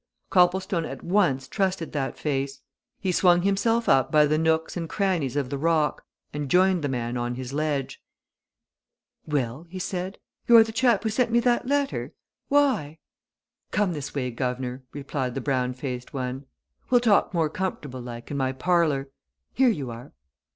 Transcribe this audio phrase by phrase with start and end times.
[0.31, 2.61] Copplestone at once trusted that face.
[2.99, 6.89] He swung himself up by the nooks and crannies of the rock, and joined the
[6.89, 8.01] man on his ledge.
[9.27, 10.17] "Well?" he said.
[10.47, 12.13] "You're the chap who sent me that letter?
[12.47, 12.97] Why?"
[13.69, 16.47] "Come this way, guv'nor," replied the brown faced one.
[16.89, 19.11] "Well talk more comfortable, like, in my parlour.
[19.53, 20.13] Here you are!"